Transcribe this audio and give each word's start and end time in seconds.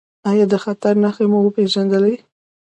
ایا 0.29 0.45
د 0.51 0.55
خطر 0.63 0.93
نښې 1.03 1.25
مو 1.31 1.39
وپیژندلې؟ 1.43 2.15